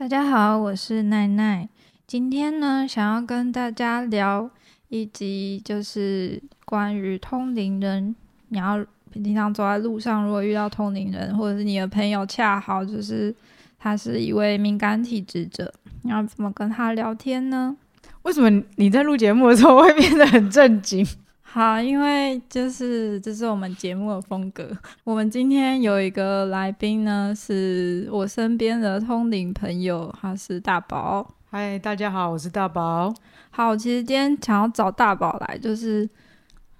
[0.00, 1.68] 大家好，我是奈奈。
[2.06, 4.48] 今天呢，想要跟大家聊
[4.88, 8.16] 一集，就是关于通灵人。
[8.48, 8.82] 你要
[9.12, 13.32] 平常走在路上，如果遇到通灵人，或者是你的朋友恰好就是
[13.78, 15.70] 他是一位敏感体质者，
[16.00, 17.76] 你要怎么跟他聊天呢？
[18.22, 21.06] 为什么你在录节目的时候会变得很正经？
[21.52, 24.70] 好，因为就是这是我们节目的风格。
[25.02, 31.28] 我们今天有一个来宾呢，是我身边的通灵朋友，他是大宝。
[31.50, 33.12] 嗨，大家好，我是大宝。
[33.50, 36.08] 好，其实今天想要找大宝来，就是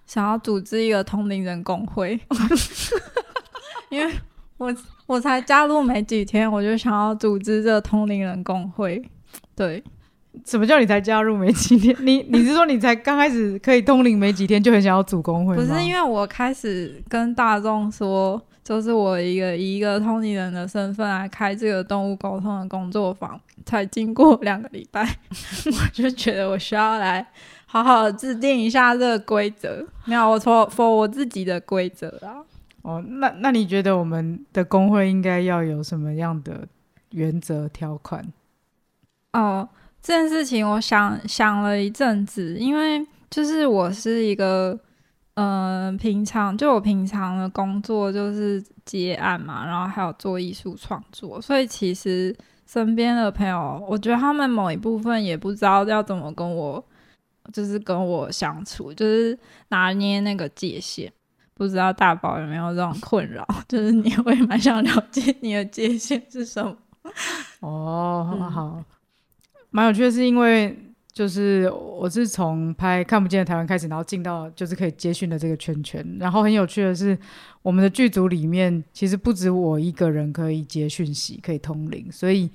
[0.06, 2.20] 想要组织一个通灵人工会，
[3.91, 4.14] 因为
[4.56, 4.73] 我
[5.06, 9.05] 我才加入没几天，我就想要组织这个通灵人工会。
[9.56, 9.83] 对。
[10.47, 11.95] 什么叫你才加入没几天？
[12.01, 25.03] 你 你是说你才刚开始可以通灵没几天就很想要组工会不是因为我开始跟大众说，就是我一个以一个通灵人的身份来开这个动物沟通的工作坊，才经过两个礼拜，
[25.66, 27.27] 我就觉得我需要来
[27.67, 29.84] 好好制定一下这个规则。
[30.05, 32.45] 没有，我说 for 我自己的规则啊。
[32.83, 36.67] 哦，那那你觉得我们的工会应该要有什么样的
[37.11, 38.25] 原则条款？
[39.33, 39.69] 哦。
[40.03, 44.79] 这件事情我想想了一阵子，因为就是我是一个，
[45.34, 52.34] 嗯，平常就我平常的工作就是接案嘛，然后还有做艺术创作，所以其实
[52.67, 56.83] 身边的朋友，我觉得他们某一部分也不知道要怎么跟我，
[57.53, 61.12] 就是跟我相处，就是拿捏那个界限，
[61.53, 63.47] 不知道大宝有没有这种困扰？
[63.69, 66.75] 就是你会蛮想了解你的界限是什么？
[67.61, 68.83] 哦，好。
[69.71, 70.77] 蛮有趣的是，因为
[71.13, 76.05] 就是我是从拍看不见的台湾开始，然后进到就是可以接讯的这个圈圈。
[76.19, 77.19] 然后很有趣的是，
[77.63, 82.51] 我们的剧组里面其实不止我一个人可以接讯息，可以通灵，所以。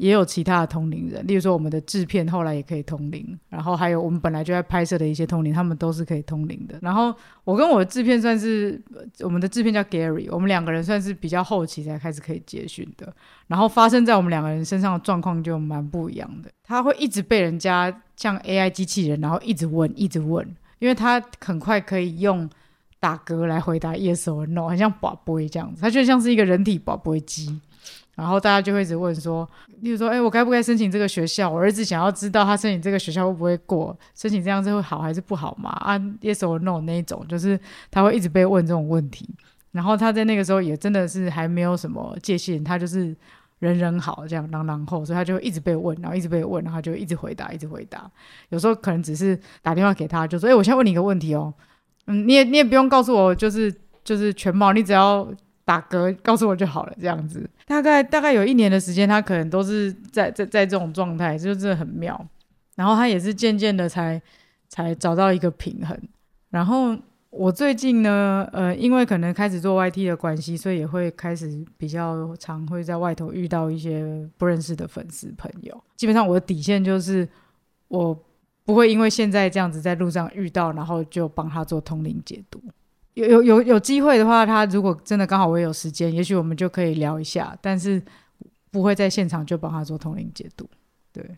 [0.00, 6.78] 也有其他的通灵人，例如说我们的制片后来也可以通灵，然后还有我们本来就在拍摄的一些通灵，他们都是可以通灵的。
[6.80, 7.14] 然后
[7.44, 8.80] 我跟我的制片算是，
[9.20, 13.14] 我们的制片叫 Gary，我们两个人算是比较后期才开始可以接讯的。
[13.46, 20.46] 然后发生在我们两个人身上的状况就蛮不一样的，他会一直被人家像 AI 机器人，然后一直问，一直问，
[20.78, 22.48] 因为他很快可以用
[22.98, 27.60] 打嗝来回答 yes or no，很像宝贝这样子，他就像是一个人体宝贝机。
[28.16, 29.48] 然后大家就会一直问说，
[29.80, 31.48] 例如说，哎，我该不该申请这个学校？
[31.48, 35.70] 我儿子想要知道他申请这个学校会不会过，申请这样子会好还是不好嘛？
[35.70, 37.58] 啊，yes or no 那一种，就是
[37.90, 39.26] 他会一直被问这种问题。
[39.72, 43.16] 然后他在那个时候也真的是还没有什么界限，他就是
[43.60, 48.10] 人人好这样，然后所以他就一直被问，然后一直被问，然后就一直回答，一直回答。
[48.50, 51.54] 有时候可能只是打电话给他，就说，哎，我现在问你一个问题哦，
[52.06, 55.26] 嗯，你也你也不用告诉我，就是就是全貌，你只要。
[55.70, 62.26] 打嗝告诉我就好了，这样子大概大概有一年的时间，他可能都是在在在这种状态，就是很妙。
[62.74, 64.20] 然后他也是渐渐的才
[64.68, 65.96] 才找到一个平衡。
[66.48, 66.98] 然后
[67.30, 75.84] 我最近呢，呃，因为可能开始做 YT 的关系，所以也会开始比较常会在外头遇到一些不认识的粉丝朋友。
[75.94, 77.28] 基本上我的底线就是，
[77.86, 78.20] 我
[78.64, 82.60] 不会因为现在这样子在路上遇到，然后就帮他做通灵解读。
[83.20, 88.02] 有有有有机会的话，他如果真的刚好我也有时间，也许我们就可以聊一下，但是
[88.70, 90.68] 不会在现场就帮他做通灵解读。
[91.12, 91.36] 对，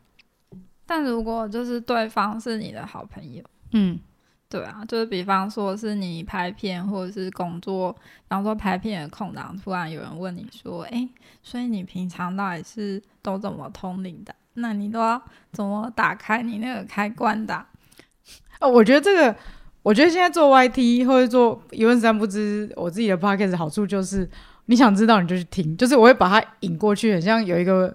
[0.86, 3.42] 但如果就是对方是你的好朋友，
[3.72, 3.98] 嗯，
[4.48, 7.98] 对啊，就是比方说是你拍片或者是工作，比
[8.28, 11.08] 方说拍片的空档，突然有人问你说：“哎，
[11.42, 14.34] 所以你平常到底是都怎么通灵的？
[14.54, 15.22] 那你都要
[15.52, 17.66] 怎么打开你那个开关的？”
[18.60, 19.36] 哦，我觉得这个。
[19.82, 24.28] 我觉得现在做 YT 或者做一问三不知，我自己的 podcast 好处就是，
[24.66, 27.92] 你想知道你就去听，就是我会把它引过去，很像有一个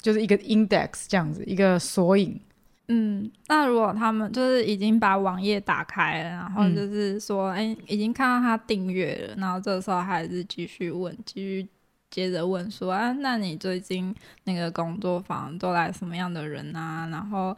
[0.00, 2.40] 就是一个 index 这样子，一个索引。
[2.88, 11.68] 嗯，那如果他们就是已经把网页打开了，然后就是说，哎，已经看到他订阅了，然后这时候还是继续问，继续
[12.10, 14.14] 接着问说，啊，那你最近
[14.44, 17.06] 那个工作坊都来什么样的人啊？
[17.10, 17.54] 然后。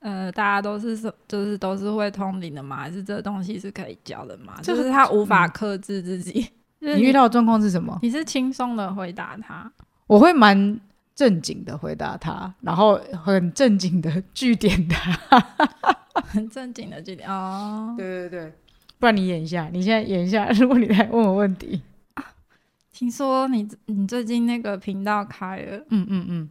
[0.00, 4.60] 呃，大家都是说，就是都是会通灵的嘛，还是这东西是可以教的嘛？
[4.62, 6.46] 就是他无法克制自己。
[6.80, 7.98] 你遇到的状况是什么？
[8.02, 9.70] 你是轻松的回答他，
[10.06, 10.80] 我会蛮
[11.14, 15.12] 正经的回答他，然后很正经的据点他，
[16.24, 17.94] 很正经的据点哦。
[17.98, 18.52] 对对对，
[18.98, 21.82] 不然你演一下，你现在演一下，如果你来问我问题
[22.14, 22.24] 啊，
[22.90, 26.50] 听说你你最近那个频道开了，嗯嗯嗯。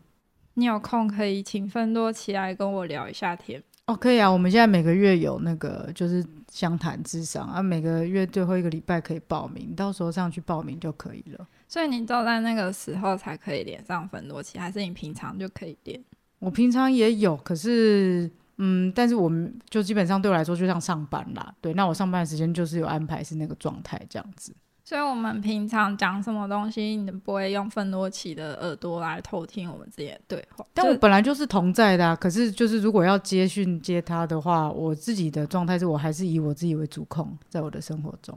[0.60, 4.30] 你有空可以请分多起来跟我聊一下天哦，可以啊。
[4.30, 11.48] 我们现在每个月有那个就是相谈之商啊，每个月最后一个礼拜可以报名，到时候上去报名就可以了。
[11.68, 16.04] 所以你都在那个时候才可以连上分多期，还是你平常就可以连？
[16.40, 21.54] 我平常也有，可是嗯，但是我们就基本上对我来说就像上班啦。
[21.62, 24.54] 对，那我上班的时间就是有安排是那个状态这样子。
[24.90, 30.66] 所以我们平常讲什么东西，你不会用芬多奇的耳朵来偷听我们之间的对话。
[30.74, 38.36] 但我本来就是同在的啊，可是就是如果要接讯接他的话，我自己的状态是我还是以我自己为主控，在我的生活中。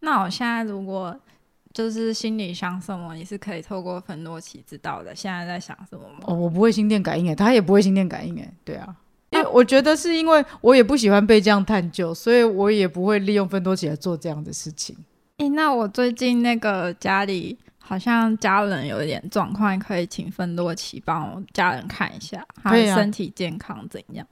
[0.00, 1.14] 那我现在如果
[1.74, 5.14] 就是心里想什么，你是可以透过芬多奇知道的。
[5.14, 6.20] 现在在想什么吗？
[6.22, 8.96] 哦，我不会心电感应诶，他也不会心电感应诶，对啊。
[9.32, 14.96] 因为我觉得是因为我也不喜欢被这样探究，所以我也不会利用芬多奇来做这样的事情。
[15.38, 24.26] 诶，那我最近那个家里好像家人有一点状况，可以请分多奇帮我家人看一下，他身体健康怎样？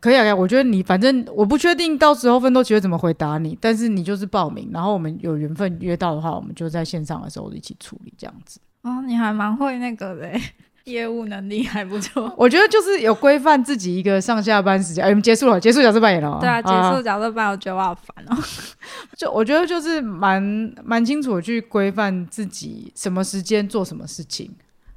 [0.00, 8.60] 可以啊，我觉得你反正我不确定到时候分多奇会怎么回答你，但是你就是报名，然后我们有缘分约到的话，我们就在线上的时候一起处理这样子。
[8.82, 10.30] 哦，你还蛮会那个的。
[10.84, 15.02] 业务能力还不错，我觉得就是有规范自己一个上下班时间。
[15.02, 16.38] 哎，我们结束了，结束角色扮演了。
[16.38, 18.36] 对啊，结束角色扮演，我觉得我好烦哦。
[19.16, 20.42] 就我觉得就是蛮
[20.84, 24.54] 蛮清楚去规范自己什么时间做什么事情，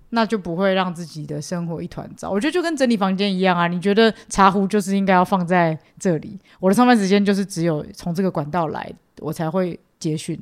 [0.10, 2.30] 那就不会让自己的生活一团糟。
[2.30, 8.92] 我觉得就跟整理房间一样啊，你觉得茶壶就是应该要放在这里，我的上班时间就是只有从这个管道来，
[9.22, 10.38] 我才会接讯。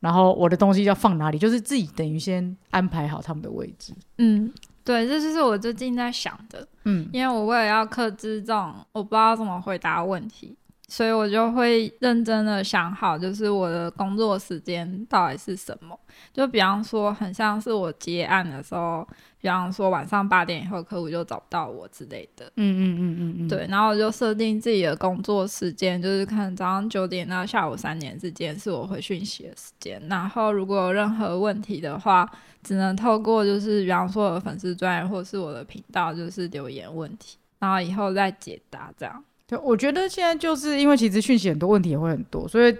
[0.00, 3.94] 然后我的东西要放哪里，就是自己等于先安排好他们的位置。
[4.18, 4.52] 嗯。
[4.84, 10.56] 对，这就是我最近在想的，嗯，因为我为了要克制这种我不知道怎么回答问题，
[10.92, 15.98] 所以我就会认真的想好，就是我的工作时间到底是什么。
[16.32, 19.06] 就比方说，很像是我接案的时候。
[19.40, 32.24] 比方说晚上八点以后客户就找不到我之类的，嗯嗯嗯嗯嗯，对，然后我就设定自己的工作时间，就是看早上九点到下午三点之间是我回讯息的时间，然后如果有任何问题的话，
[32.62, 39.24] 只能透过就是比方说我的粉丝专业或是我的频道就是留言问题，然后以后再解答这样。
[39.60, 42.76] 我觉得现在就是因为其实讯息很多问题也会很多，所以。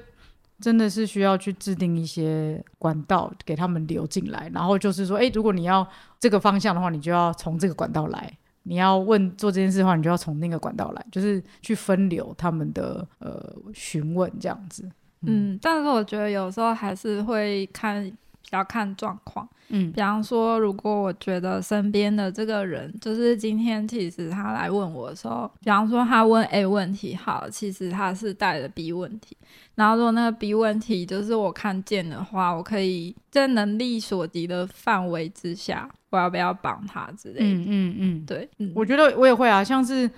[0.60, 5.84] 真的是需要去制定一些管道给他们流进来，然后就是说，哎，如果你要
[6.20, 8.20] 这个方向的话，你就要从这个管道来；
[8.62, 14.88] 你要问做这件事的话，你就要从那个管道来，就是去分流他们的呃询问这样子。
[15.22, 18.08] 嗯，但是我觉得有时候还是会看
[18.42, 19.48] 比较看状况。
[19.68, 29.34] 嗯，比方说，如果我觉得身边的这个人，就是今天其实他来问我的时候，比方说他问 A 问题，好，其实他是带着 B 问题，
[29.74, 37.46] 然后如果那个 B 问题就是我看见的话，我可以在能力所及的范围之下，我要不要帮他之类的？
[37.46, 40.10] 嗯嗯嗯，对，我觉得我也会啊，像是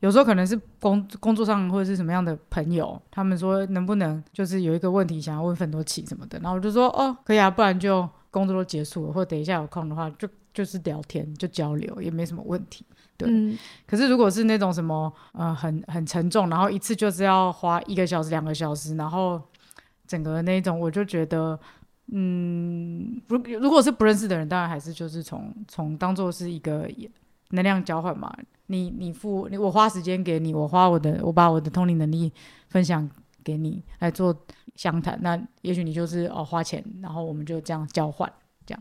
[0.00, 8.08] 有时候可能是工工作上或者是什么样的朋友，他们说能不能就是有一个问题想要问很多起什么的，然后我就说哦，可以啊，不然就。
[8.30, 12.84] 工作都结束了，或等一下有空的话，就就是聊天，就交流，也没什么问题。
[13.16, 13.26] 对，
[13.86, 19.40] 可是如果是那种什么呃很很沉重，然后一次就是要花一个小时、两个小时，然后
[20.06, 21.58] 整个那种，我就觉得，
[22.12, 26.86] 嗯，如如果是不认识的人，当然还是就是从从当做是一个
[27.52, 28.30] 能量交换嘛。
[28.68, 32.32] 你你付你，我花时间给你，我花我的，我把我的通灵能力
[32.68, 33.10] 分享
[33.44, 34.34] 给你来做。
[34.76, 38.32] 相谈，那也许你就是哦花钱，然后我们就这样交换，
[38.64, 38.80] 这样。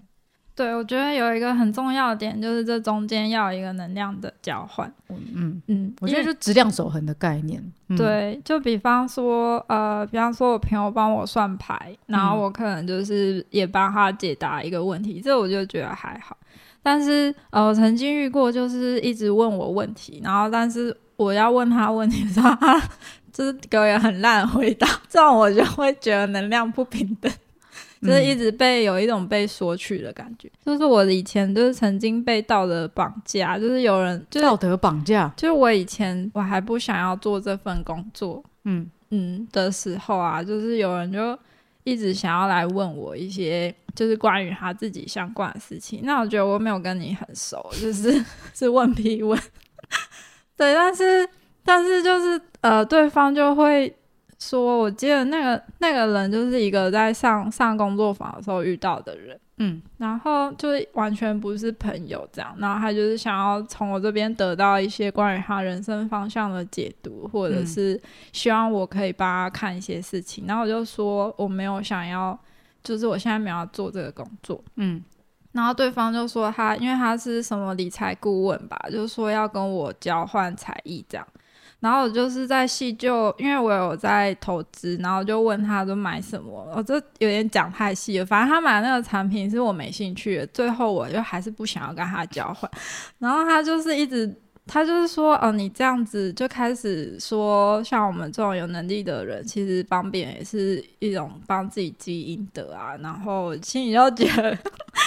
[0.54, 4.94] 对，我觉得有一个很重要的点，就是这中间要有一个能量的交换。
[5.09, 7.64] 嗯嗯嗯，我觉得就质量守恒的概念。
[7.97, 16.38] 对，就比方说，呃，比方说我朋友帮我算牌，然后我可能就是也帮他解答一个问题，这我就觉得还好。
[16.87, 22.81] 但是呃，我曾经遇过，就是一直问我问题，然后但是我要问他问题的时候，他。
[23.33, 27.31] 就是给我很烂的回答，这样我就会觉得能量不平等，
[28.01, 30.49] 就是一直被有一种被索取的感觉。
[30.65, 35.31] 就是我以前就是曾经被道德绑架，就是有人就道德绑架。
[35.37, 41.37] 就是我以前我还不想要做这份工作，嗯嗯的时候啊，就是有人就
[41.83, 46.01] 一直想要来问我一些就是关于他自己相关的事情。
[46.04, 48.23] 那我觉得我没有跟你很熟， 就是
[48.54, 49.37] 是问批问，
[50.56, 51.27] 对，但是。
[51.69, 53.94] 但是就是呃，对方就会
[54.39, 68.01] 说，我记得那个那个人就是一个在上上工作坊的时候遇到的人，嗯，然后就是完全不是朋友这样，然后他就是想要从我这边得到一些关于他人生方向的解读，或者是
[68.31, 72.39] 希望我可以帮他看一些事情，然后我就说我没有想要，
[72.87, 75.03] 就是我现在没有做这个工作，嗯，
[75.51, 81.27] 然后对方就说他因为他是什么理财顾问吧，就是说要跟我交换才艺这样。
[81.79, 88.25] 然后我就是在细就，因为我有在投资，然后就问他都买什么，我这有点讲太细了。
[88.25, 92.69] 反正他买那个产品是我没兴趣的，最后我就还是不想要跟他交换。
[93.19, 94.25] 然后他就是一直，
[94.68, 102.95] 他就是说，呃，你这样子就开始说，像我们这种有能力的人，其实帮别人也是一种帮自己积阴德啊。
[103.02, 104.57] 然后心里就觉得，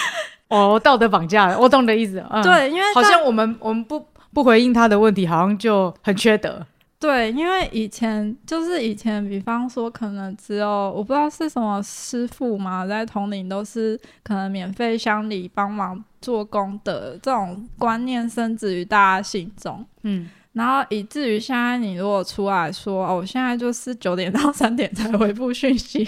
[0.49, 2.21] 哦，道德绑架了，我懂你的意思。
[2.29, 4.05] 嗯、对，因为好像我们我们不。
[4.33, 6.65] 不回应他的问题，好像就很缺德。
[7.01, 19.83] 对，因为以前就是以前，比方说，可能只有我不知道是什么师傅嘛，在同龄都是可能免费乡里帮忙做功德，这种观念深植于大家心中。
[20.03, 20.29] 嗯。
[20.53, 26.05] 然后以至于现在，你如果出来说，哦，我现在就是九点到三点才回复讯息，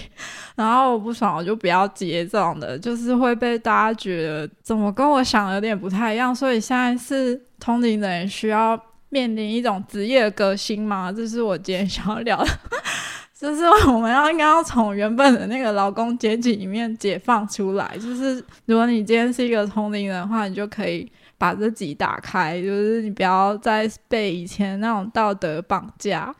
[0.54, 6.32] 然后我不爽，我就不要接这种的，就是会被大家觉得怎么跟我想的有点不太一样。
[6.32, 8.78] 所以现在是通灵人需要
[9.14, 11.12] 面临一种职业革新吗？
[11.12, 12.50] 这是我今天想要聊的，
[13.38, 17.96] 就是我们要应该要从原本的那个劳工阶级里面解放出来。
[17.96, 21.08] 就是如果你今天是一个通灵人的话，你就可以。
[21.36, 26.32] 把自己打开，就是你不要再被以前那种道德绑架。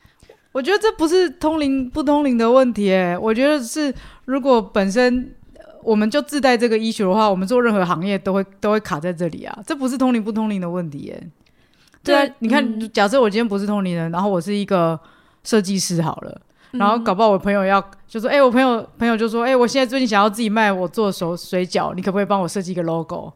[0.53, 3.93] 我觉得这不是通灵不通灵的问题，诶，我觉得是
[4.25, 5.35] 如果本身
[5.83, 9.59] 我们就自带这个医学的话，我们做任何行业都会都会卡在这里啊。
[9.67, 11.29] 这不是通灵不通灵的问题，诶。
[12.05, 14.99] 对啊，你看，假设我今天不是通灵人，然后我是一个
[15.43, 16.41] 设计师好了，
[16.73, 23.33] 然后搞不好我朋友要就说，哎，我朋友朋友就说，哎，我现在最近想要自己卖我做手水饺，你可不可以帮我设计一个 logo？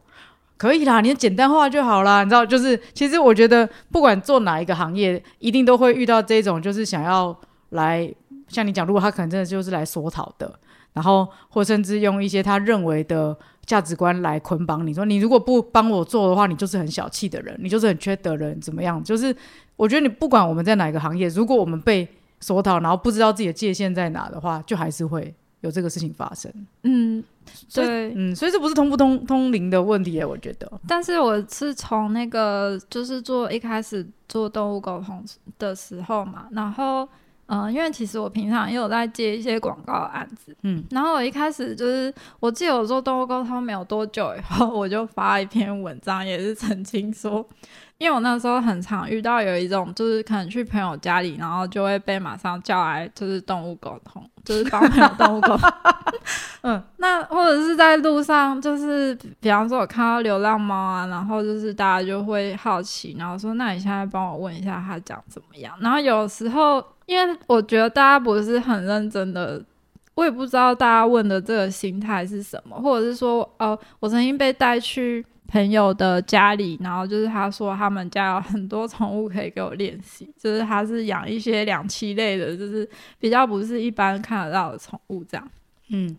[0.57, 2.23] 可以啦，你简单化就好啦。
[2.23, 7.33] 你知道，就是其实我觉得，不管做哪一个行业，一定都会遇到这种，就是想要
[7.69, 8.13] 来
[8.49, 10.59] 像你讲，如果他可能真的就是来索讨的，
[10.91, 13.37] 然后或甚至用一些他认为的
[13.69, 19.03] 价值观来捆绑你，说你如果不帮我做的话，你就是很小气的人，你就是很缺德人，怎么样？
[19.03, 19.35] 就是
[19.75, 22.07] 我觉得你不管我们在哪个行业，如果我们被
[22.39, 26.51] 索讨，然后不知道自己的界限在哪的话，就还是会有这个事情发生。
[26.81, 27.23] 嗯。
[27.73, 30.71] 对，嗯，所以这不是通不通通灵的问题，我觉得。
[30.87, 35.23] 但是我是从那个就是做一开始做动物沟通
[35.57, 37.09] 的时候嘛，然后
[37.49, 47.45] 嗯，因为其实我平常也有在接一些广告案子，嗯，然后我一开始就是我记得我做动物沟通没有多久以后，我就发一篇文章，也是澄清说。
[47.99, 55.69] 因为我那时候很常遇到有一种，就是可能去朋友家里，然后就会被马上叫来，就是动物沟通，就是帮朋友动物沟通。
[56.63, 65.77] 嗯，那或者是在路上，就是比方说我看到流浪猫啊，然后就是大家就会好奇，然后说那你现在帮我问一下它长怎么样？
[65.81, 69.61] 然后有时候，因为我觉得大家不是很认真的，
[70.15, 75.25] 我也不知道大家问的这个心态是什么，或者是说，哦，我曾经被带去。
[75.51, 82.87] 朋友的家里，然后就是他说他们家有很多宠物可以给我练习，就是他是养一些两栖类的，就是
[83.17, 85.49] 比较不是一般看得到的宠物这样。
[85.89, 86.15] 嗯，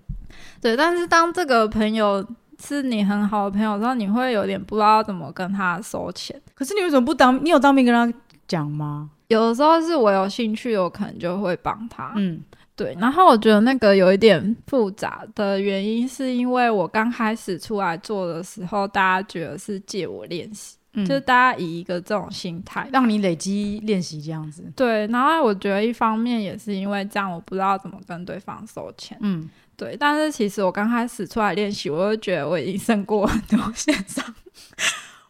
[0.61, 0.77] 对。
[0.77, 2.27] 但是当这个朋友
[2.61, 6.41] 是你很好的朋友之后，你会有点不知道怎么跟他收钱。
[6.53, 7.43] 可是你为什么不当？
[7.45, 8.19] 你有当面跟他
[8.49, 9.11] 讲吗？
[9.29, 12.13] 有的时候是我有兴趣，我可能就会帮他。
[12.17, 12.43] 嗯。
[12.81, 24.65] 对，然后我觉得那个有一点复杂的原因，是因为我刚开始出来做的时候，大家觉得是借我练习，就是大家以一个这种心态让你累积练习这样子。
[24.75, 29.19] 对，然后我觉得一方面也是因为这样，我不知道怎么跟对方收钱。
[29.21, 29.95] 嗯，对。
[30.01, 34.25] 但是其实我刚开始出来练习，我就觉得我已经胜过很多线上。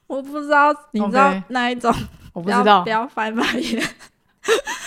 [0.07, 1.92] 我不知道你知道那一种，
[2.33, 3.83] 我不知道，不要翻白眼。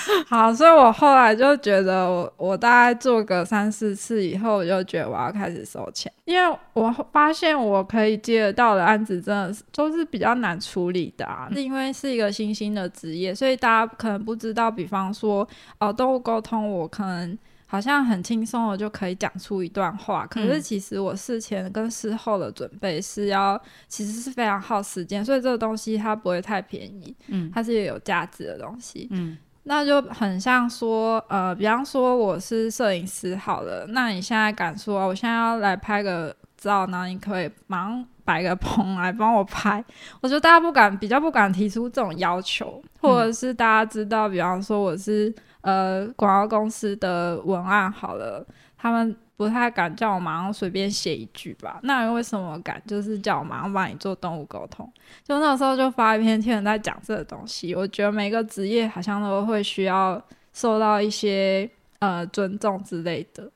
[0.28, 15.48] 好，所以我后来就觉得，我我大概做个三四次以后，我就觉得我要开始收钱，因为我发现我可以接得到的案子真的是都是比较难处理的，是因为是一个新兴的职业，所以大家可能不知道，比方说
[15.80, 29.38] 哦，动物沟通，我可能好像很轻松的就可以讲出一段话，可是其实我事前跟事后的准备是要，其实是非常耗时间，所以这个东西它不会太便宜，嗯，它是有价值的东西，嗯。
[29.64, 39.84] 那就很像说，呃，比方说我是摄影师好了，那你现在敢说，我现在要来拍个照，那你可以马上摆个棚来帮我拍？
[40.22, 48.46] 我觉得大家不敢，比较不敢提出这种要求，或者是大家知道，比方说我是呃广告公司的文案好了，
[48.78, 49.16] 他们。
[49.36, 51.80] 不太敢叫我马上随便写一句吧？
[51.84, 52.82] 那为什么敢？
[52.88, 54.92] 就是叫我马上帮你做动物沟通。
[55.24, 57.74] 就那时候就发一篇贴文在讲这个东西。
[57.74, 60.22] 我觉得每个职业好像都会需要
[60.54, 63.50] 受到一些呃尊重之类的。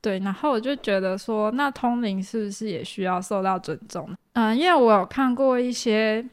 [0.00, 4.08] 对，然后我就觉得说，那通灵是不是也需要受到尊重？
[4.32, 6.24] 嗯，因为我有看过一些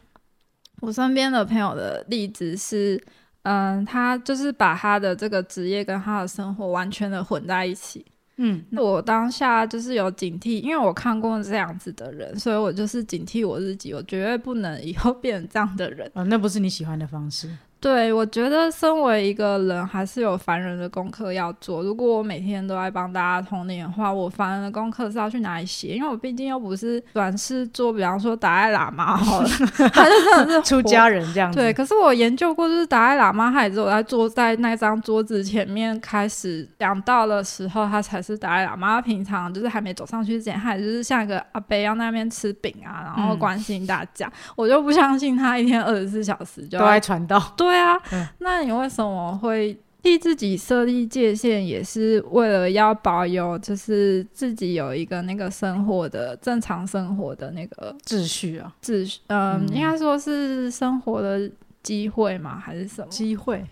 [0.82, 3.04] 我身边的朋友的例子是。
[3.44, 8.06] 嗯，他就是把他的这个职业跟他的生活完全的混在一起。
[8.42, 16.10] 嗯，那我当下就是有警惕，因为我看过这样子的人，所以我就是警惕我自己，我绝对不能以后变成这样的人。
[16.14, 17.50] 啊，那不是你喜欢的方式。
[17.82, 21.82] 对，我觉得身为一个人，还是有凡人的功课要做。
[21.82, 25.96] 如果我每天都在帮大家通灵的话，我凡人的功课是要去哪里写？
[25.96, 29.50] 因为我毕竟又不是转世做，比方说达赖喇嘛好了，
[29.94, 31.58] 他就真的是出家人这样子。
[31.58, 38.96] 对，可是我研究过，就是达赖喇嘛，他也只有在坐在那张桌子前面开始讲道的时候，他才是达赖喇嘛。
[38.96, 44.30] 他平常就是还没走上去之前，他也就是像一个阿伯一样那边吃饼啊，然后关心大家。
[44.58, 47.42] 我就不相信他一天二十四小时就都在传道。
[47.56, 48.02] 对啊，
[48.40, 51.66] 那你为什么会替自己设立界限？
[51.66, 61.50] 也是为了要保有，就是自己有一个那个生活的正常生活的那个秩序啊，秩序，嗯，应该说是生活的
[61.84, 63.64] 机会嘛，还是什么机会？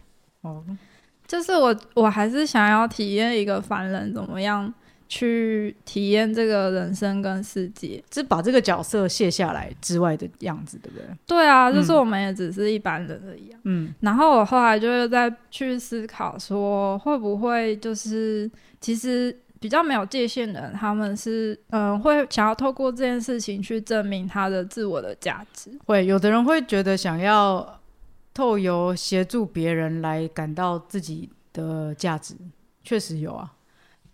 [0.42, 0.64] 哦，
[1.26, 4.74] 就是我，我还是想要体验一个凡人怎么样。
[5.10, 11.06] 去体验这个人生跟世界，是把这个角色卸下来之外的样子，对不对？
[11.26, 13.50] 对啊，就是我们也只是一般人而已。
[13.64, 18.50] 嗯，然后我后来就是在去思考，说会不会就是
[18.82, 25.72] 其实比较没有界限的人，他们是嗯会想要透过这件事情去证明他的自我的价值。
[25.86, 27.80] 会有的人会觉得想要
[28.34, 32.36] 透由协助别人来感到自己的价值，
[32.84, 33.54] 确实有啊。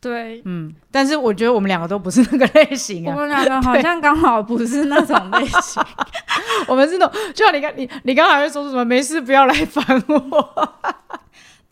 [0.04, 3.14] 对，嗯，但是我觉得我们两个都不是那个类型啊。
[3.16, 5.82] 我们两个 好像刚好不是那种类型。
[6.68, 8.84] 我们是那种，就像你刚你你刚才会说什么？
[8.84, 10.74] 没事，不要来烦我。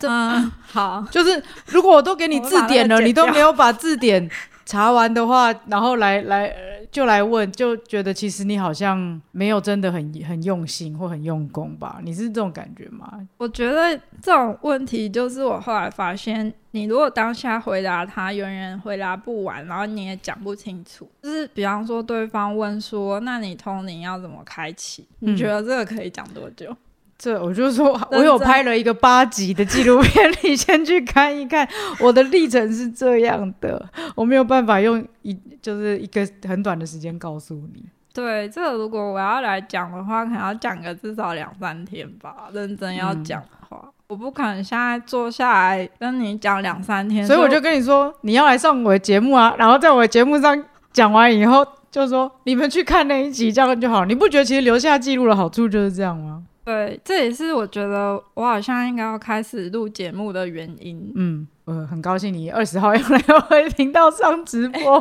[0.08, 4.28] 嗯，好，就是如果我都给你字典了，你都没有把字典
[4.64, 6.54] 查完的话，然后来来
[6.90, 12.00] 就来问，就觉得其实你好像没有真的很很用心或很用功吧？
[12.02, 13.20] 你是这种感觉吗？
[13.38, 16.52] 我觉得这种问题就是我后来发现。
[16.74, 21.06] 你如果当下回答他，永远回答不完，然后你也讲不清楚。
[21.22, 26.74] 就是比方说，对方问说：“那你通灵要怎么开启？”你觉得这个可以讲多久？
[27.22, 31.66] 这我就说，我有拍了一个八集的纪录片， 你先去看一看。
[32.00, 33.80] 我的历程是这样的，
[34.16, 37.84] 我没有办法用一就是一个很短的时间告诉你。
[38.12, 42.48] 对，这个如果我要来讲的话，可能要讲个至少两三天吧。
[42.52, 43.88] 认真要讲的话。
[44.08, 50.60] 我不可能现在坐下来跟你讲两三天，所以我就跟你说你要来上我的节目啊，然后在我的节目上
[50.92, 54.04] 讲完以后，就说你们去看那一集，这样就好。
[54.04, 56.42] 你不觉得其实留下记录的好处就是这样吗？
[56.64, 61.12] 对，这也是我觉得我好像应该要开始录节目的原因。
[61.16, 64.98] 嗯，呃很高兴你二十号要来我的频道上直播。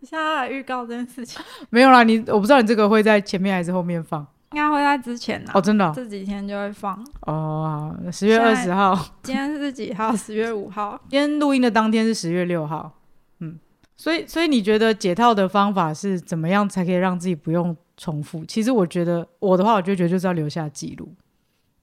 [0.00, 1.42] 你 现在来预告这件事情？
[1.70, 4.26] 没有啦，你我不知道你这个会在前面还是后面放。
[4.52, 5.50] 应该会在之前呢。
[5.54, 7.04] 哦，真的，这几天就会放。
[7.22, 8.94] 哦，十月二十号。
[9.22, 10.14] 今天是几号？
[10.14, 11.00] 十月五号。
[11.10, 12.92] 今天录音的当天是十月六号。
[13.40, 13.58] 嗯，
[13.96, 18.44] 所以，所以你觉得解套的方法是怎么样才可以让自己不用重复？
[18.44, 21.12] 其实我觉得我的话，我就觉得就是要留下记录。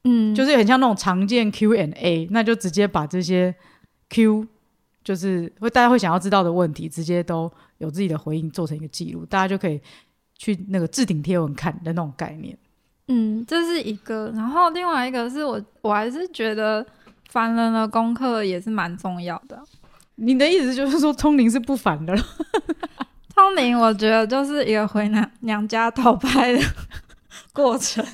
[0.04, 3.54] 嗯，就是很像那种常见 Q and A，那就直接把这些
[4.10, 4.48] Q，
[5.04, 9.80] 就是会大家会想要知道的问题，直接都有自己的回应，做成一个记录，大家就可以。
[10.44, 12.58] 去那个置顶贴文看的那种概念，
[13.10, 14.32] 嗯，这是一个。
[14.34, 16.84] 然后另外一个是我，我还是觉得
[17.30, 19.62] 凡人的功课也是蛮重要的。
[20.16, 22.24] 你的意思就是说，通灵是不凡的了？
[23.42, 26.62] 通灵，我觉得就是一个回娘娘家讨拍的
[27.52, 28.06] 过程。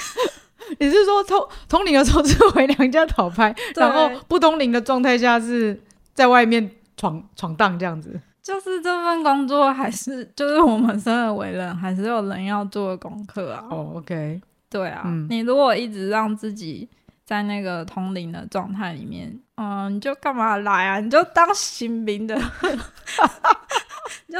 [0.78, 5.80] 你是说通通灵的时候是回娘家讨拍，然后不通灵的状态下是
[6.12, 8.20] 在外面闯闯荡这样子？
[8.42, 13.64] 就是这份工作，还是就是我们生而为人，还是有人要做的功课啊。
[13.70, 16.88] 哦，OK，对啊，你如果一直让自己
[17.24, 21.00] 在那个通灵的状态里面，嗯，你就干嘛来啊？
[21.00, 22.38] 你就当新兵的，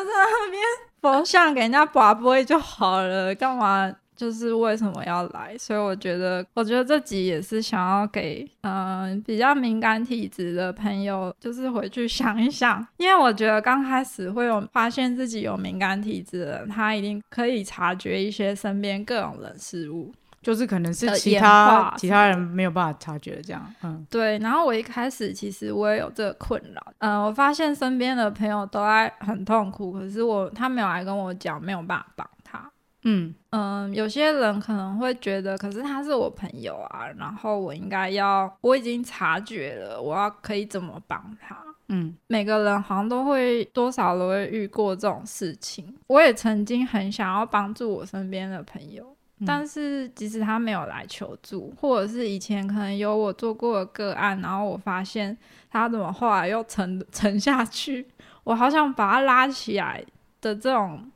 [0.04, 0.62] 就在那边
[1.00, 3.94] 佛像给人家拔杯就好了，干嘛？
[4.16, 20.12] 就是为什么要来，所以我觉得，我觉得这集也是想要给嗯比较敏感体质的朋友，就是回去想一想，因为我觉得刚开始会有发现自己有敏感体质的人，他一定可以察觉一些身边各种人事物，
[20.48, 24.38] 就是可能是其他其他人没有办法察觉这样，嗯，对。
[24.38, 32.72] 然后我一开始其实我也有这个困扰，嗯，我发现身边的朋友都在很痛苦，可是我他没有来跟我讲，没有办法帮他。
[33.02, 41.58] 嗯嗯，有些人可能会觉得，可是他是我朋友啊，然后我应该要，我已经察觉了，我要可以怎么帮他？
[41.90, 45.94] 嗯，每个人好像都会多少都会遇过这种事情。
[46.06, 49.14] 我也曾经很想要帮助我身边的朋友，
[49.46, 55.37] 但是即使他没有来求助，或者是以前可能有我做过的个案，然后我发现
[55.70, 58.07] 他怎么后来又沉沉下去，
[58.44, 60.05] 我好想把他拉起来
[60.40, 61.11] 的这种。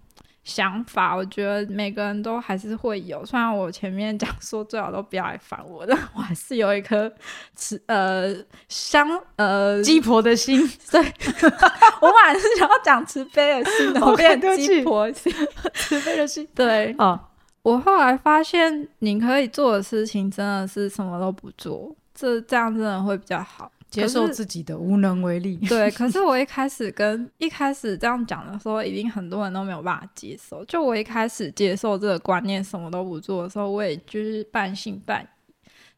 [0.45, 3.25] 想法，我觉得每个人都还是会有。
[3.25, 7.09] 虽然我前面讲说最好都不要来烦我，但我还是有一颗
[7.55, 8.35] 慈呃
[8.69, 10.59] 相呃鸡婆的心。
[10.91, 11.01] 对，
[12.01, 15.33] 我本来是想要讲慈悲的心， 我变 鸡婆心，
[15.75, 16.45] 慈悲的心。
[16.57, 17.29] 对啊，
[17.63, 23.71] 我后来发现，你可以做的事情真的是什么都不做，这这样真的会比较好。
[23.89, 25.55] 接受自己的无能为力。
[25.69, 30.65] 对，可是我一开 始跟一开始这样讲的时候，一定很多人都没有办法接受。
[30.65, 35.27] 就我一开始接受这个观念，什么都不做的时候，我也就是半信半疑。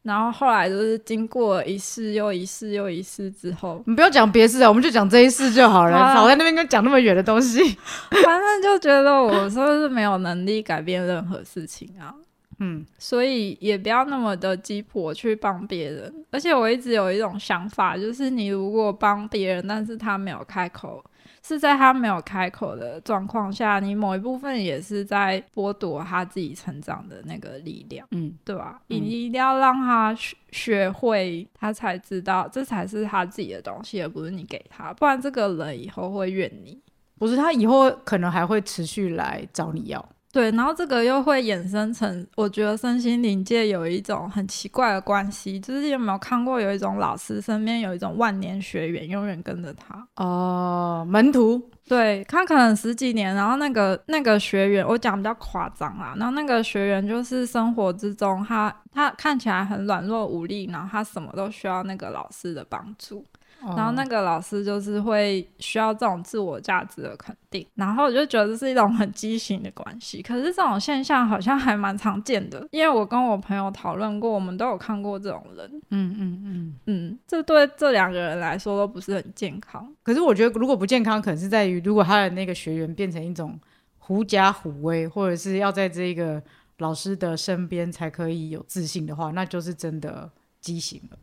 [0.05, 6.13] 然后后来就是经过一世又一世又一世之后，你不要讲别事啊，我们就讲这一世就好了。
[6.13, 7.59] 少在那边跟讲那么远的东西，
[8.23, 12.13] 反正就觉得我说是没有能力改变任何事情啊。
[12.59, 16.13] 嗯，所以也不要那么的鸡婆去帮别人。
[16.31, 21.03] 而且我一直有一种想法，就是你如果帮别人，但是他没有开口，
[21.47, 28.07] 是在他没有开口的状况下，你某一部分也是在剥夺他自己成长的那个力量。
[28.09, 28.81] 嗯，对吧？
[28.87, 34.91] 你一定要让他学学会，他才知道这才是他自己的东西，而不是你给他。
[34.93, 36.81] 不然这个人以后会怨你，
[37.19, 40.03] 不是他以后可能还会持续来找你要。
[40.35, 63.25] 对，然后这个又会衍生成，我觉得身心灵界有一种很奇怪的关系，就是有没有看过有一种老师身边有一种万年学员，永远跟着他哦，门徒，对他可能十几年，然后那个那个学员，我讲比较夸张啦，然后那个学员就是生活之中，他他看起来很软弱无力，然后他什么都需要那个老师的帮助。
[63.61, 70.21] 然后那个老师就是会需要这种自我价值的肯定，然后我就觉得这是一种很畸形的关系。
[70.21, 75.81] 可是这种现象好像还蛮常见的，因为我跟我朋友讨论过，我们都有看过这种人。
[75.89, 79.91] 嗯嗯嗯嗯，这对这两个人来说都不是很健康。
[80.03, 83.59] 可是我觉得如果不健康，可能是在于如果他的那个学员变成一种
[83.97, 86.41] 狐假虎威，或者是要在这个
[86.77, 90.29] 老师的身边才可以有自信的话，那就是真的
[90.61, 91.17] 畸形了。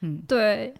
[0.00, 0.74] 嗯，对。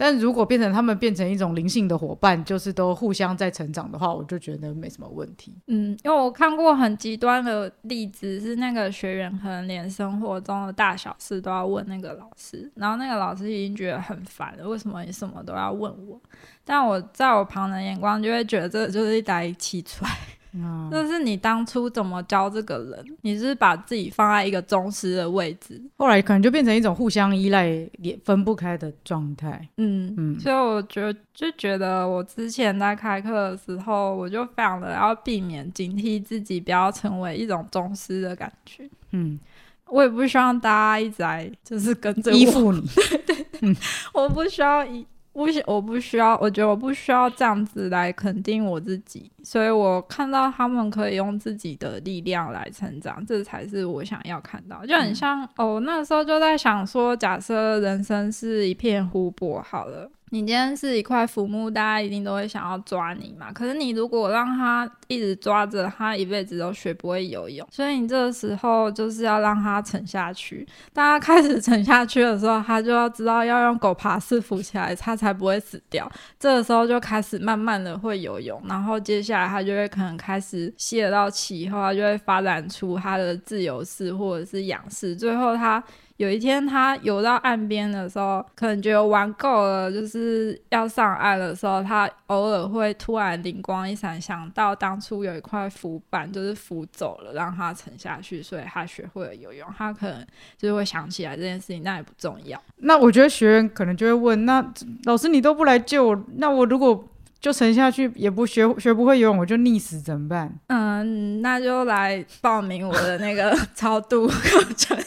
[0.00, 5.52] 但如果变成他们变成一种灵性的伙伴，就是都互相在成长的话，我就觉得没什么问题。
[5.66, 16.20] 嗯，因为我看过很极端的例子，是那个学员可能连生活中的大小事都要问那个老师，然后那个老师已经觉得很烦了，为什么你什么都要问我？
[16.64, 20.10] 但我在我旁人眼光就会觉得这就是一来起出来
[20.52, 20.60] 踹。
[20.90, 23.16] 那是你当初怎么教这个人？
[23.22, 27.66] 你是把自己放在一个宗师的位置，后来可能就变成一种互相依赖、
[27.98, 29.68] 也分不开的状态。
[29.76, 38.88] 嗯嗯，所以我觉得就觉得我之前在开课的时候，我就非常的要避免、警惕自己，不要成为一种宗师的感觉。
[39.12, 39.38] 嗯，
[39.86, 42.80] 我也不希望大家一直来就是跟着依附你。
[43.06, 43.76] 对对，嗯，
[44.12, 45.06] 我不需要依。
[45.46, 54.84] 不需，我不需要，我觉得我不需要这样子来肯定我自己，所以我看到他们可以用自己的力量来成长，这才是我想要看到。
[54.84, 60.10] 就很像哦，那时候就在想说，假设人生是一片湖泊，好了。
[60.30, 63.52] 你今天是一块浮木，大家一定都会想要抓你嘛。
[63.52, 67.66] 可是你如果让他一直抓着，他一辈子都学不会游泳。
[67.70, 70.66] 所以你这个时候就是要让他沉下去。
[70.92, 76.10] 当他开始沉下去的时候，他就要知道要用狗爬式浮起来，他才不会死掉。
[76.38, 85.82] 这个时候就开始慢慢的会游泳，然后接下来他就会可能开始吸得到气，以后他就会发展出他的自由式或者是仰式，最后他。
[86.18, 99.68] 有一天，他游到岸边的时候，可能觉得玩够了，就是要上岸的时候，他偶尔会突然灵光一闪，想到当初有一块浮板，就是浮走了，让他沉下去，所以他学会了游泳。
[99.78, 100.26] 他可能
[100.56, 102.60] 就是会想起来这件事情，那也不重要。
[102.78, 110.52] 那我觉得学员可能就会问：那老师你都不来救我，那我如果就沉下去，也不学 学不会游泳，我就溺死怎么办？
[110.66, 114.98] 嗯，那就来报名我的那个 超度课程。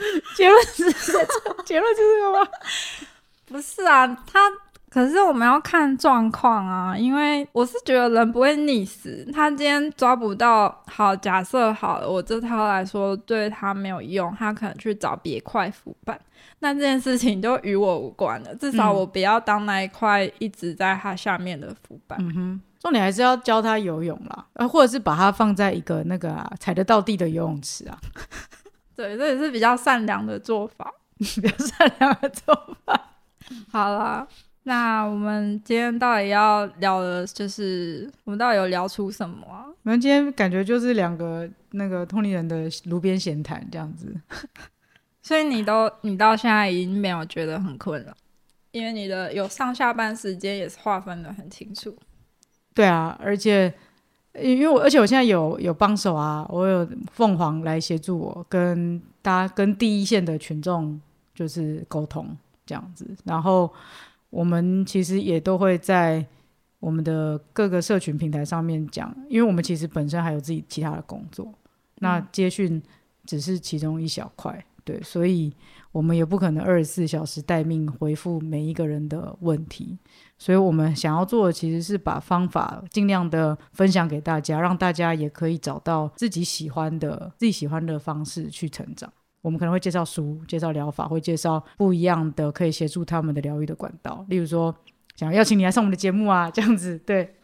[0.36, 0.84] 结论是
[1.64, 2.48] 结论就是这个吗？
[3.46, 4.40] 不是啊，他
[4.90, 9.26] 可是我们要看状况啊，因为我是觉得人不会溺死。
[9.32, 16.18] 他今天抓不到，好假设好了，我这套来说对他没有用，他可能去找别块腐败，
[16.60, 18.54] 那这件事情就与我无关了。
[18.56, 22.16] 至少我不要当那一块一直在他下面的腐败。
[22.20, 27.98] 嗯哼，重点还是要教他游泳啦，呃，或者是把它放在一个那个踩得到地的游泳池啊。
[28.98, 33.14] 对，这也是比较善良的做法， 比较善良的做法。
[33.70, 34.26] 好了，
[34.64, 39.66] 那我们今天到底要聊的，就是我们到底有聊出什么啊？
[39.84, 44.12] 我们今天感觉就是两个那个通灵人的炉边闲谈这样子。
[45.22, 48.12] 所以你都你到现在已经没有觉得很困了，
[48.72, 51.96] 因为你的有上下班时间也是划分的很清楚。
[52.74, 53.72] 对啊，而且
[54.42, 61.00] 因为我而且我现在有有帮手啊，我有凤凰来协助我跟大家跟第一线的群众
[61.34, 62.26] 就是沟通
[62.64, 63.72] 这样子，然后
[64.30, 66.24] 我们其实也都会在
[66.80, 71.52] 我们的各个社群平台上面讲，因为我们其实本身还有自己其他的工作，
[71.96, 72.82] 那接讯
[73.26, 74.64] 只是其中一小块。
[74.84, 75.52] 对，所以
[75.90, 79.98] 我们也不可能二十四小时待命回复每一个人的问题，
[80.36, 89.12] 所以我们想要做的其实是把方法尽量的分享给大家，让大家也可以找到自己喜欢的、自己喜欢的方式去成长。
[89.40, 94.74] 我们可能会介绍书、介绍疗法，会介绍不一样的可以协助他们的疗愈的管道，例如说
[95.16, 97.34] 想邀请你来上我们的节目啊，这样子对。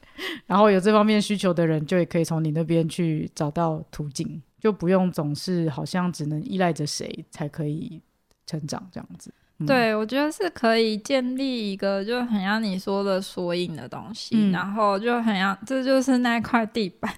[0.46, 4.40] 然后有这方面需求的人，就也可以从你那边去找到途径。
[4.60, 8.00] 就不用总是好像只能依赖着谁才可以
[8.46, 9.32] 成长这样子。
[9.66, 17.12] 对，我觉得是可以建立一个就很像你说的索引的东西，然后就很像这就是那块地板，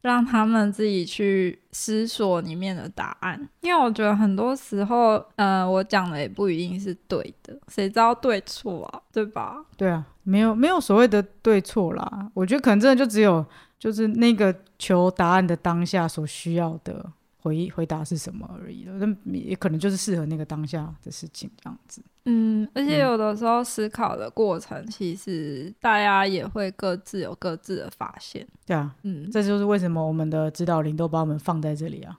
[0.00, 3.48] 让他们自己去思索里面的答案。
[3.60, 9.02] 因为我觉得很多时候，呃，我讲的也不一定是对的，谁知道对错啊？
[9.12, 9.56] 对吧？
[9.76, 12.30] 对啊，没有没有所谓的对错啦。
[12.32, 13.44] 我觉得可能真的就只有。
[13.78, 22.02] 就是那个求答案的当下所需要的回回答是什么而已了，那也可能就是适合那个当下的事情这样子。
[22.24, 28.46] 嗯，而且有的时候思考的过程，其实大家也会各自有各自的发现。
[28.66, 32.18] 对啊，嗯，这就是为什么我们的指导灵都把我们放在这里啊，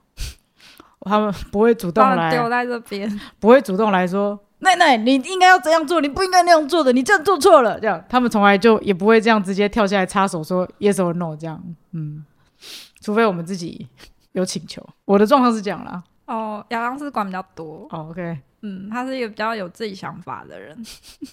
[1.02, 4.38] 他们不会主动来丢在这边， 不会主动来说。
[4.62, 7.80] 奶奶，你应该要这样做，你不应该那样做的，你这样做错了。
[7.80, 12.24] 这样，他们从来就也不会这样直接跳下来插手说 yes or no 这样，嗯，
[13.00, 13.88] 除非我们自己
[14.32, 14.84] 有请求。
[15.04, 16.02] 我的状况是这样啦。
[16.26, 17.88] 哦，亚当是管比较多。
[17.90, 20.76] 哦，OK，嗯，他是一个比较有自己想法的人。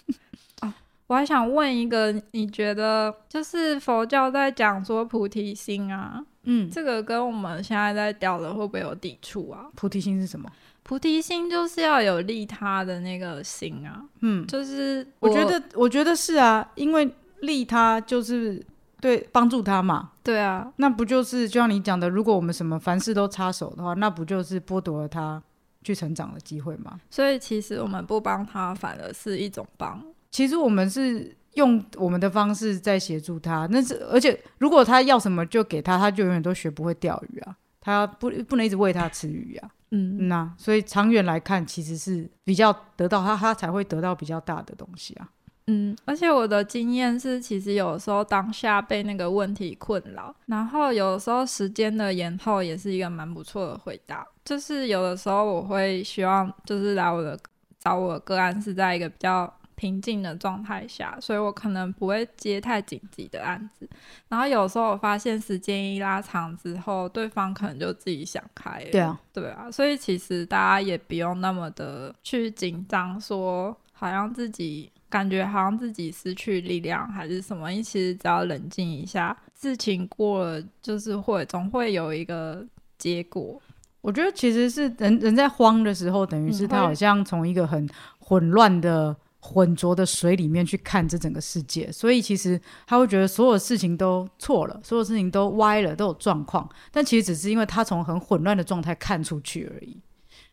[0.62, 0.74] 哦，
[1.06, 9.68] 我还想问一个，你觉得就是佛教在讲说菩提心啊，嗯，这个跟我们现在在聊的会不会有抵触啊？
[9.76, 10.50] 菩提心是什么？
[10.82, 17.08] 菩提心就是要有利他的那个心啊，嗯，就是我觉得，我觉得是啊，因为
[17.42, 18.66] 利他就是
[19.00, 25.42] 对帮助他嘛，对啊，那不就是就像你讲的，如果我们什么凡事都插手的话，那不就是剥夺了他
[25.84, 27.00] 去成长的机会吗？
[27.10, 30.04] 所以其实我们不帮他，反而是一种帮。
[30.32, 39.70] 其实我们是用我们的方式在协助他，那是而且如果他要什么就给他，他就永远都学不会钓鱼啊，他不不能一直喂他吃鱼啊。
[39.92, 45.30] 嗯，那所以长远来看，其实是比较得到他，他才会得到比较大的东西啊。
[45.67, 54.25] 嗯，而且我的经验是，其实有时候当下被那个问题困扰，然后有时候时间的延后也是一个蛮不错的回答。
[54.45, 57.38] 就是有的时候我会希望，就是来我的
[57.80, 59.53] 找我个案是在一个比较。
[59.80, 63.88] 平静的状态下，所以我可能不会接太紧急的案子。
[64.27, 68.89] 然后有时候我发现时间一拉长之后，对方可能就自己想开了。
[68.91, 77.72] 对啊，对啊，所以其实大家也不用那么的去紧张，说好像自己感觉好像自己失去力量还是什么。
[77.82, 82.65] 其实只要冷静一下，事情过了就是会总会有一个
[82.98, 83.62] 结果。
[84.02, 87.88] 我觉得其实是人人在慌的时候，等于是他好像从一个很
[88.20, 89.15] 混乱的。
[89.39, 96.67] 浑浊的水里面去看这整个世界，所以其实他会觉得所有事情都错了，所有事情都歪了，都有状况。
[96.91, 99.96] 但其实只是因为他从很混乱的状态看出去而已。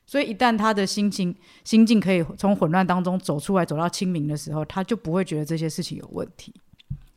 [0.06, 6.54] 所以一旦他的心情心境可以从混乱当中走出来，走到清明的时候，他就不会觉得这些事情有问题。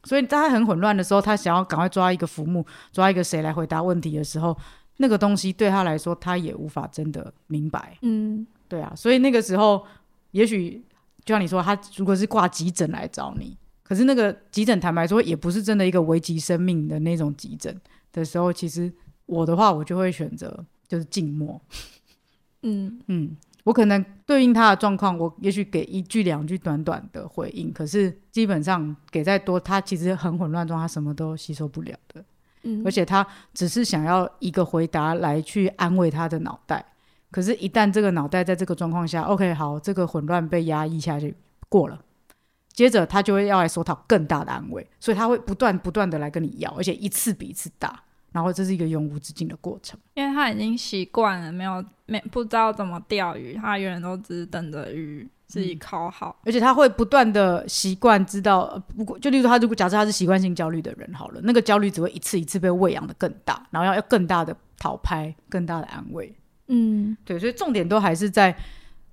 [0.03, 4.57] 所以在他很混乱的时候，他想要赶快抓一个浮木，抓一个谁来回答问题的时候，
[4.97, 7.97] 那个东西对他来说，他也无法真的明白。
[8.01, 8.93] 嗯，对啊。
[8.95, 9.85] 所以那个时候，
[10.31, 10.83] 也许。
[11.25, 17.77] 就像你说，他如果是挂急诊来找你，可是那个急诊坦白说也不是真的一个危及生命的那种急诊
[18.13, 18.89] 的时候，其实
[19.25, 21.61] 我的话我就会选择就是静默。
[22.63, 32.23] 嗯嗯，我可能对应他的状况，我也许给一句两句短短的回应，可是基本上给再多，他其实很混乱中，他什么都吸收不了的。
[32.63, 36.83] 嗯，而且他只是想要一个回答来去安慰他的脑袋。
[37.29, 41.35] 可是，一旦这个脑袋在这个状况下，OK，好，这个混乱被压抑下去
[41.67, 42.01] 过了，
[42.71, 49.99] 接着他就会要来索讨更大的安慰，所以他会不断不断的来跟你要，而且一次比一次大，然后这是一个永无止境的过程。
[50.13, 66.33] 因为他已经习惯了，没有没不知道怎么钓鱼，他永远都只是等着鱼自己烤好，而且他会不断的习惯知道，呃不过就例如说他如果假设他是习惯性焦虑的人好了，那个焦虑只会一次一次被喂养的更大，然后要要更大的讨拍，更大的安慰。
[66.67, 68.53] 嗯对，所以重点都还是在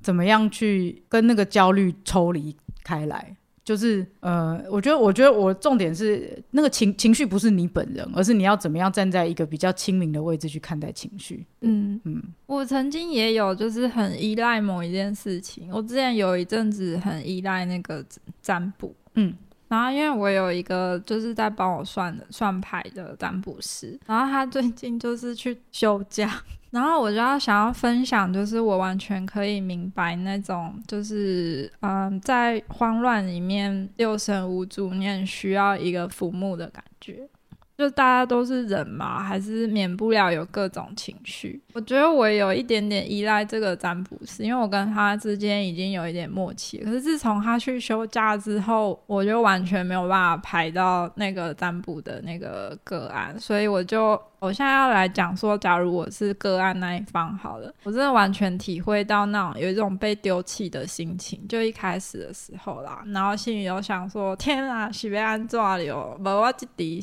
[0.00, 3.36] 怎么样去跟那个焦虑抽离开来。
[3.64, 11.46] 就是呃，我觉得，我觉得我重点是那个情情绪不是你本人，而是你要怎么样站在一个比较亲民的位置去看待情绪。
[11.62, 18.04] 嗯嗯我曾经也有就是很依赖某一件事情，我之前有一阵子很依赖那个
[18.42, 19.34] 占卜，嗯
[19.74, 37.28] 然后因为我有一个就是在帮我算的算牌的占卜师，然后他最近就是去休假，然后我就要想要分享，就是我完全可以明白那种就是嗯在慌乱里面六神无主念需要一个抚木的感觉。
[37.76, 41.60] 就大家都是人嘛，还是免不了有各种情绪。
[41.72, 46.78] 我觉得我有一点点依赖这个占卜师，因为我跟他之间已经有一点默契。
[46.78, 66.16] 可是自从他去休假之后，我就完全没有办法排到那个占卜的那个个案，所以我就我现在要来讲说，假如我是个案那一方好了，我真的完全体会到那种有一种被丢弃的心情，就一开始的时候啦，然后心里有想说，天啊，是被安怎了？
[66.18, 67.02] 无我这题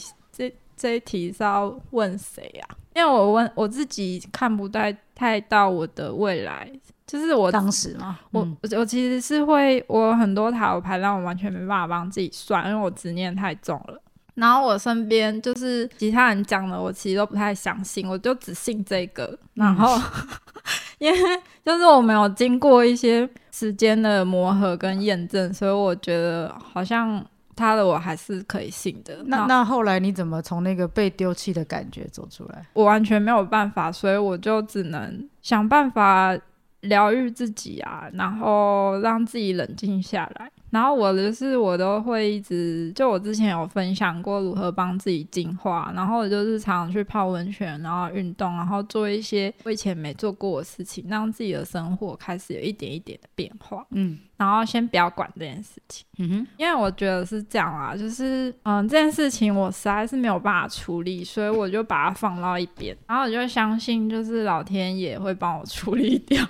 [0.82, 2.76] 这题是要问谁啊？
[2.96, 6.68] 因为我问我自己看不太太到我的未来，
[7.06, 14.02] 就是我当时嘛，我嗯我我其实是会，我有很多塔罗牌让我完全没办法帮自己算，因为我执念太重了。
[14.34, 19.38] 然后我身边就是其他人讲的，我其实都不太相信，我就只信这个。
[19.54, 20.02] 然后，
[20.98, 21.20] 因为
[21.64, 27.24] 就是我没有经过一些时间的磨合跟验证，所以我觉得好像
[27.62, 29.22] 他的我还是可以信的。
[29.26, 32.66] 那那后来你怎么从那个被丢弃的感觉走出来？
[32.74, 36.36] 我完全没有办法，所以我就只能想办法
[36.82, 40.52] 疗愈自己啊，然后让自己冷静下来。
[40.72, 53.86] 然后我就是我都会一直，就我之前有分享过如何帮自己净化，然后我就是常常去泡温泉，然后运动，然后做一些我以前没做过的事情，让自己的生活开始有一点一点的变化。
[53.92, 56.04] 嗯然后先不要管这件事情。
[56.18, 66.44] 嗯哼，因为我觉得是这样啊，就是嗯，这件事情我实在是没有办法处理，所以我就把它放到一边，然后我就相信就是老天爷会帮我处理掉。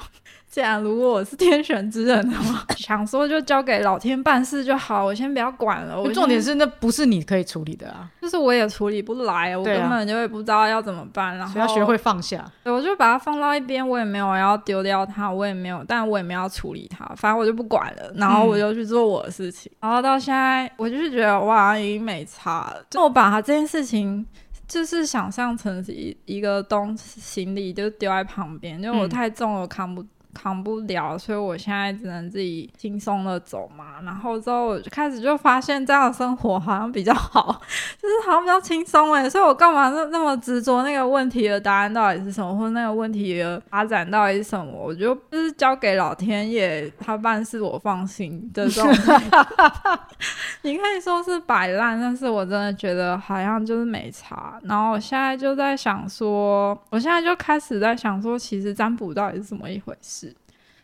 [0.51, 5.97] 既然如果我是天选之人的话， 想说就交给老天办事就好，我先不要管了。
[5.97, 12.43] 我重点是那不是你可以处理的啊，就是我也处理不来，我根本就会不知道要怎么办，然后要学会放下。
[12.65, 24.25] 对，我就把它放到一边，我也没有要丢掉它，我也没有，但我也没有要处理它，反正我就不管了，然后我就去做我的事情，然后到现在，我就是觉得哇已经没差了，就我把它这件事情。
[24.67, 30.01] 就是想象成是一一个东行李，就丢在旁边，因为我嗯太重了，扛不
[30.33, 34.01] 扛不了，所以我现在只能自己轻松的走嘛。
[34.03, 37.61] 然后之后我就开始就发现这样的生活好像比较好，
[38.01, 44.71] 就是好像比较轻松哎，所以我干嘛那那么执着那个问题的答案到底是什么，或者那个问题的发展到底是什么？
[44.71, 48.91] 我就就是交给老天爷他办事，我放心的这种。
[50.63, 54.59] 你可以说是摆烂，但是我真的觉得好像就是没差。
[54.63, 60.20] 然后我现在就在想说，我现在就开始在想说，其实占卜到底是怎么一回事。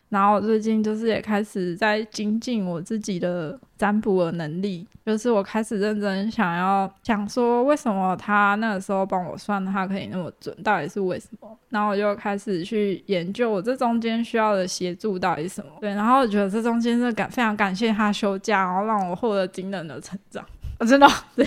[0.09, 11.57] 然后我最近就是也开始在精进我自己的占卜的能力，就是我开始认真想要想说，为什么他那个时候帮我算，他可以那么准，到底是为什么？
[11.69, 15.71] 然后我就开始去研究我这中间需要的协助到底是什么。
[15.81, 20.45] 对，然后我觉得这中间是感非常感谢他休假，然后让我获得惊人的成长。
[20.77, 21.45] 啊、真的哦、对，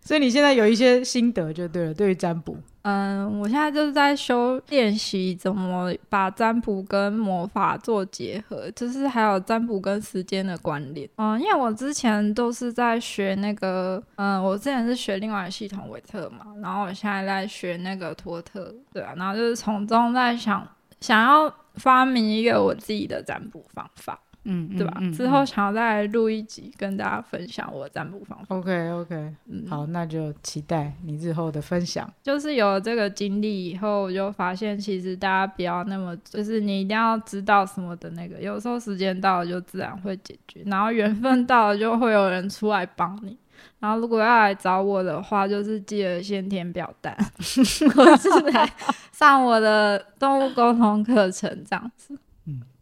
[0.00, 2.56] 所以你现在有一些心得就对了，对于占卜。
[2.82, 11.08] 嗯，我现在就是在修练习怎么把占卜跟魔法做结合，就是还有占卜跟时间的关联。
[11.16, 20.66] 嗯，因为我之前都是在学那个，嗯，我之前是学另外的系统维特嘛，然后我现在在学那个托特，对啊，然后就是从中在想
[21.00, 24.18] 想要发明一个我自己的占卜方法。
[24.44, 24.96] 嗯，对吧？
[25.00, 28.56] 嗯之后想要再录一集，跟大家分享我的占卜方法。
[28.56, 32.10] OK OK，嗯，好，那就期待你日后的分享。
[32.22, 43.36] 就是有了这个经历以后，我就发现其实大家不要那么，就是你一定要知道什么的那个，有时候时间到了就自然会解决，然后缘分到了就会有人出来帮你。
[43.78, 47.14] 然后如果要来找我的话，就是记得先填表单，
[47.94, 48.70] 或是来
[49.12, 52.18] 上我的动物沟通课程这样子。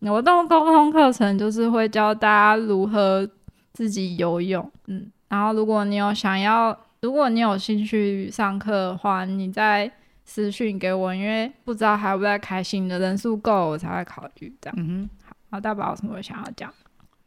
[0.00, 3.28] 嗯，我动物沟通课程就是会教大家如何
[3.72, 4.70] 自己游泳。
[4.86, 9.90] 嗯，然后如果你有想要，如果你有兴趣上课的话，你再
[10.24, 14.76] 私讯给我，因为不知道还会不会开心的人数够，我才会考虑这样。
[14.78, 15.08] 嗯
[15.50, 16.72] 好，大宝有什么想要讲？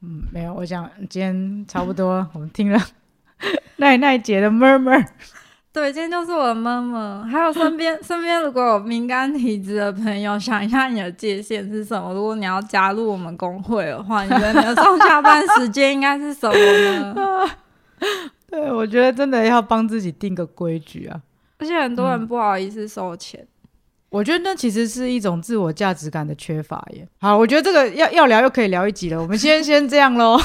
[0.02, 2.80] 嗯，没有，我想今天差不多， 我们听了
[3.78, 5.06] 奈奈姐的 murmur。
[5.74, 7.26] 对，今天就是我的妈妈。
[7.32, 12.14] 还有身边 身边如果有敏感体质的朋友，想一下你的界限是什么？
[12.14, 16.56] 如果你要加入我们工会的话，你觉得你的上下班时间应该是什么
[17.14, 17.50] 呢？
[18.52, 21.22] 对，我觉得真的要帮自己定个规矩啊。
[21.60, 23.48] 而且很多人不好意思收钱。
[24.12, 27.08] 我觉得那其实是一种自我价值感的缺乏耶。
[27.22, 29.22] 好，我觉得这个要要聊又可以聊一集了。
[29.22, 30.38] 我们先 先这样喽。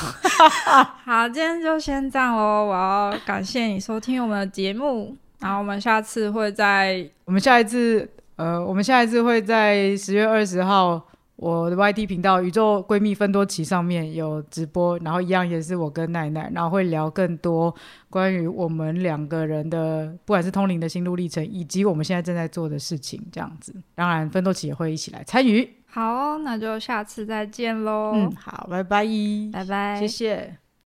[1.04, 2.66] 好，今天就先这样喽。
[2.66, 11.04] 我要感谢你收听我们的节目，然后我们下次会在我们下一次呃，我们下一次会在十月二十号。
[11.36, 17.74] 我的 YT 频道宇宙闺蜜分多奇上面有直播，然后一样也是我跟奈奈，然后会聊更多
[18.08, 23.74] 关于我们两个人的，不管是通灵的心路历程，以及我们现在正在做的事情，这样子。
[23.94, 25.68] 当然，分多奇也会一起来参与。
[25.86, 28.12] 好，那就下次再见喽。
[28.14, 29.06] 嗯，好，拜拜，
[29.52, 30.65] 拜拜，谢谢。